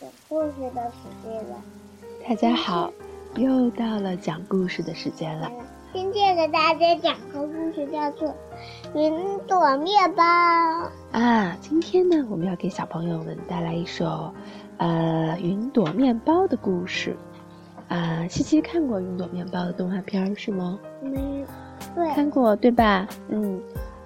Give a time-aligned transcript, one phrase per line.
[0.00, 1.56] 讲故事的时间了。
[2.28, 2.92] 大家好，
[3.34, 5.50] 又到了讲故事的时间了。
[5.92, 8.28] 今天给大家讲个故事，叫做
[8.94, 10.22] 《云朵面包》
[11.10, 11.56] 啊。
[11.60, 14.32] 今天呢，我们要给小朋友们带来一首
[14.76, 17.16] 呃《云朵面包》的故事。
[17.88, 20.78] 啊，西西看过《云朵面包》的动画片是吗？
[21.02, 21.46] 没有，
[21.96, 23.08] 对，看过对吧？
[23.30, 23.60] 嗯。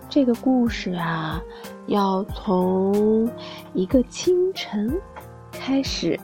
[0.08, 1.42] 这个故事啊，
[1.86, 3.26] 要从
[3.72, 4.94] 一个清晨
[5.64, 6.18] 开始。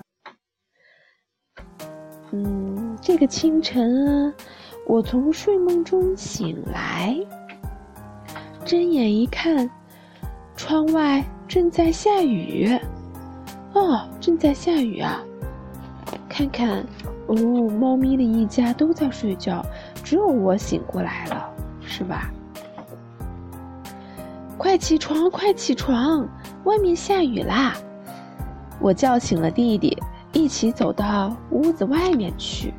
[2.33, 4.34] 嗯，这个清晨啊，
[4.84, 7.16] 我从睡梦中醒来，
[8.65, 9.70] 睁眼一看，
[10.56, 12.77] 窗外正在下雨。
[13.74, 15.23] 哦，正在下雨啊！
[16.29, 16.84] 看看，
[17.29, 17.37] 哦，
[17.79, 19.65] 猫咪的一家都在睡觉，
[20.02, 21.48] 只有我醒过来了，
[21.80, 22.29] 是吧？
[24.57, 26.29] 快起床，快起床！
[26.65, 27.77] 外面下雨啦！
[28.80, 29.96] 我叫醒了弟弟，
[30.32, 32.73] 一起走到屋子外面去。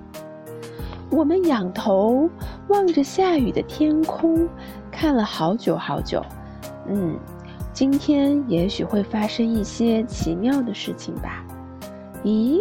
[1.09, 2.29] 我们仰头
[2.67, 4.47] 望着下雨的天空，
[4.91, 6.23] 看了好久好久。
[6.87, 7.17] 嗯，
[7.73, 11.43] 今天也许会发生一些奇妙的事情吧？
[12.23, 12.59] 咦，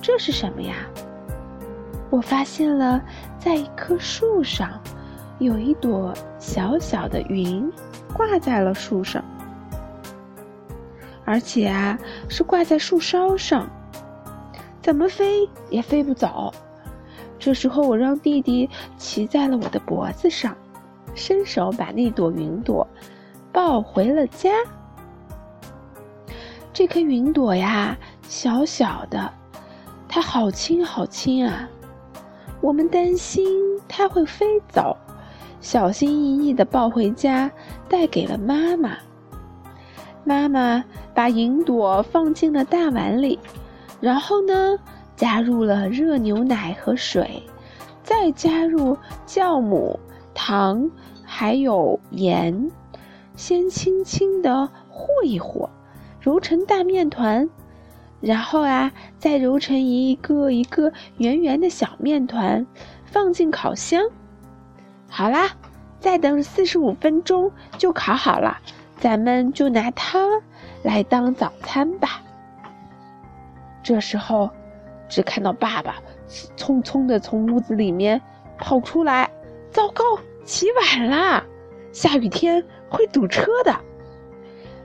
[0.00, 0.74] 这是什么呀？
[2.10, 3.00] 我发现了，
[3.38, 4.80] 在一棵树上，
[5.38, 7.70] 有一朵小小的云。
[8.12, 9.24] 挂在了树上，
[11.24, 13.68] 而且啊，是挂在树梢上，
[14.82, 16.52] 怎么飞也飞不走。
[17.38, 20.56] 这时候，我让弟弟骑在了我的脖子上，
[21.14, 22.86] 伸手把那朵云朵
[23.52, 24.50] 抱回了家。
[26.72, 27.96] 这颗云朵呀，
[28.28, 29.32] 小小的，
[30.08, 31.68] 它好轻好轻啊，
[32.60, 33.46] 我们担心
[33.88, 34.96] 它会飞走。
[35.60, 37.50] 小心翼翼地抱回家，
[37.88, 38.96] 带给了妈妈。
[40.22, 43.38] 妈妈把云朵放进了大碗里，
[44.00, 44.76] 然后呢，
[45.16, 47.42] 加入了热牛奶和水，
[48.02, 49.98] 再加入酵母、
[50.34, 50.90] 糖
[51.24, 52.70] 还有盐，
[53.36, 55.70] 先轻轻地和一和，
[56.20, 57.48] 揉成大面团，
[58.20, 62.66] 然后啊，再揉成一个一个圆圆的小面团，
[63.04, 64.02] 放进烤箱。
[65.08, 65.50] 好啦，
[66.00, 68.58] 再等四十五分钟就烤好了，
[68.98, 70.28] 咱们就拿它
[70.84, 72.22] 来当早餐吧。
[73.82, 74.48] 这时候，
[75.08, 75.96] 只看到爸爸
[76.56, 78.22] 匆匆的从屋子里面
[78.56, 79.28] 跑出来，
[79.72, 80.04] 糟糕，
[80.44, 81.44] 起晚啦！
[81.92, 83.74] 下雨天会堵车的。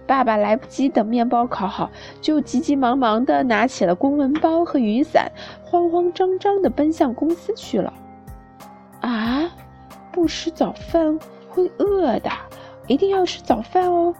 [0.08, 5.32] 爸爸来不及等面包烤好，就急急忙忙地拿起了公文包和雨伞，
[5.64, 7.94] 慌慌张张地奔向公司去了。
[9.02, 9.52] 啊！
[10.12, 12.30] 不吃早饭会饿的，
[12.88, 14.14] 一定要吃早饭哦。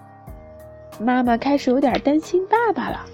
[1.00, 3.06] 妈妈开始有点担心爸爸了。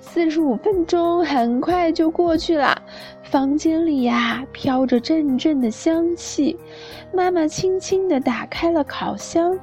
[0.00, 2.80] 四十五分钟很快就过去了，
[3.22, 6.58] 房间里呀飘着阵阵的香气。
[7.12, 9.58] 妈妈轻轻地打开了烤箱，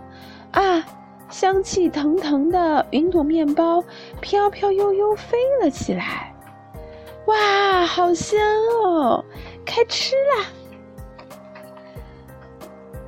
[0.52, 0.86] 啊，
[1.30, 3.84] 香气腾腾的云朵面包
[4.20, 6.34] 飘飘悠悠飞了起来。
[7.26, 8.40] 哇，好香
[8.84, 9.24] 哦！
[9.66, 10.46] 开吃啦！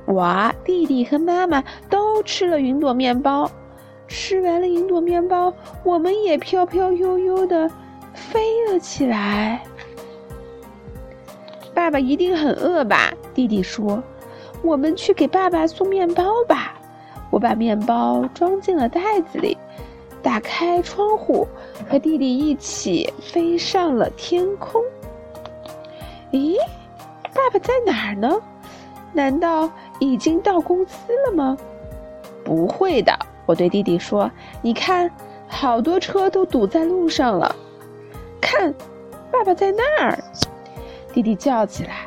[0.04, 3.50] 我弟弟和妈妈都都吃了云朵面包，
[4.06, 5.50] 吃完了云朵面包，
[5.82, 7.66] 我们也飘飘悠悠的
[8.12, 9.62] 飞了起来。
[11.72, 13.14] 爸爸一定很饿吧？
[13.32, 14.02] 弟弟说
[14.62, 16.78] ：“我们去给爸爸送面包吧。”
[17.32, 19.56] 我把面包装进了袋子里，
[20.22, 21.48] 打开窗户，
[21.88, 24.82] 和弟弟一起飞上了天空。
[26.30, 26.58] 咦，
[27.32, 28.38] 爸爸在哪儿呢？
[29.14, 30.94] 难道已经到公司
[31.26, 31.56] 了吗？
[32.44, 33.12] 不会的，
[33.46, 34.30] 我对弟弟说
[34.62, 35.10] ：“你看，
[35.48, 37.54] 好多车都堵在路上了。
[38.40, 38.74] 看，
[39.30, 40.18] 爸爸在那儿！”
[41.12, 42.06] 弟弟叫起来：“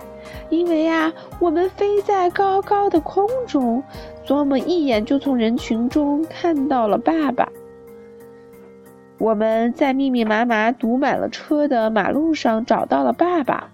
[0.50, 3.84] 因为啊，我们飞在高高的空中，
[4.24, 7.48] 所以我们一眼就从人群中看到了爸爸。
[9.18, 13.70] 我们在密密麻麻堵满了车的马路上找到了爸爸。”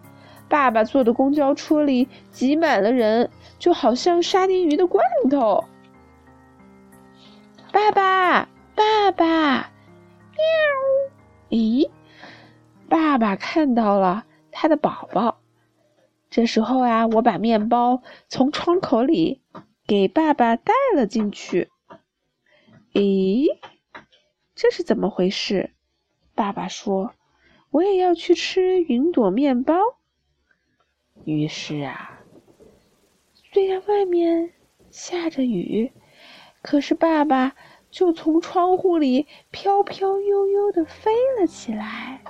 [0.50, 5.64] 爸爸坐的公交车里挤满了人，就好像沙丁鱼的罐头。
[7.72, 9.72] 爸爸，爸爸，
[10.36, 10.42] 喵！
[11.50, 11.90] 咦，
[12.90, 15.40] 爸爸看到了他的宝宝。
[16.30, 19.42] 这时候啊，我把面包从窗口里
[19.88, 21.70] 给爸爸带了进去。
[22.94, 23.48] 咦，
[24.54, 25.72] 这是怎么回事？
[26.36, 27.14] 爸爸说
[27.72, 29.76] ：“我也要去吃云朵面包。”
[31.24, 32.20] 于是啊，
[33.54, 34.52] 虽然外面
[34.90, 35.92] 下着雨，
[36.62, 37.54] 可是爸爸
[37.90, 42.22] 就从窗户里飘飘悠悠地飞了起来，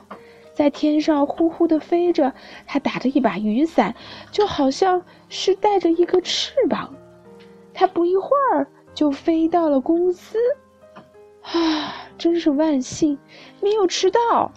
[0.54, 2.34] 在天上呼呼地飞着。
[2.66, 3.96] 他打着一把雨伞，
[4.32, 6.94] 就好像是带着一个翅膀。
[7.74, 10.38] 他不一会儿就飞到了公司。
[11.42, 13.18] 啊，真是万幸，
[13.62, 14.52] 没有迟到。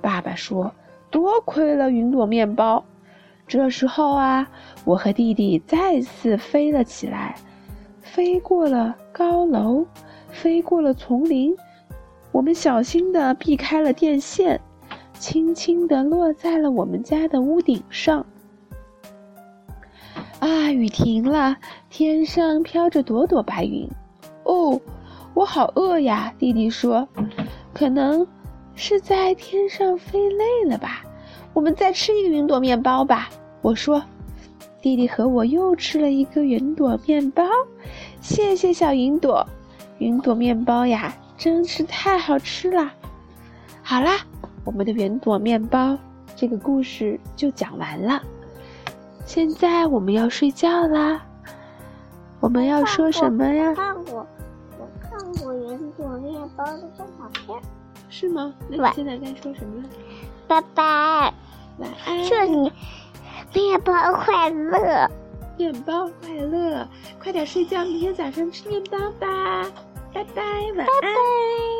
[0.00, 0.72] 爸爸说
[1.10, 2.84] ：“多亏了云朵面包。”
[3.48, 4.46] 这时候啊，
[4.84, 7.34] 我和弟弟再次飞了起来，
[8.18, 9.86] 飞过了高楼，
[10.28, 11.56] 飞过了丛林。
[12.32, 14.60] 我们小心地避开了电线，
[15.12, 18.26] 轻轻地落在了我们家的屋顶上。
[20.40, 21.56] 啊，雨停了，
[21.90, 23.88] 天上飘着朵朵白云。
[24.42, 24.80] 哦，
[25.32, 26.34] 我好饿呀！
[26.40, 27.06] 弟弟说
[27.72, 28.26] ：“可能
[28.74, 31.04] 是在天上飞累了吧。”
[31.54, 33.28] 我们再吃一个云朵面包吧，
[33.62, 34.02] 我说。
[34.80, 37.44] 弟弟和我又吃了一个云朵面包，
[38.20, 39.46] 谢谢小云朵。
[39.98, 42.92] 云朵面包呀，真是太好吃了。
[43.82, 44.18] 好啦，
[44.64, 45.98] 我们的云朵面包
[46.36, 48.22] 这个故事就讲完了。
[49.26, 51.20] 现在我们要睡觉啦。
[52.40, 53.74] 我们要说什么呀？
[53.74, 54.24] 看过，
[54.78, 57.60] 我看过云朵面包的动画片。
[58.08, 58.54] 是吗？
[58.70, 59.82] 那你现在该说什么？
[60.46, 61.34] 拜拜。
[61.78, 62.72] 晚安祝你
[63.54, 63.92] 面包
[64.24, 65.10] 快乐，
[65.56, 66.86] 面包快乐，
[67.22, 69.66] 快点睡觉，明天早上吃面包吧，
[70.12, 70.42] 拜拜，
[70.76, 71.77] 晚安。